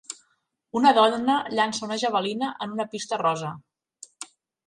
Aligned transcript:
Una 0.79 0.93
dona 0.97 1.33
llança 1.59 1.83
una 1.89 1.97
javelina 2.03 2.49
en 2.67 2.73
una 2.77 2.87
pista 2.95 3.19
rosa. 3.25 3.51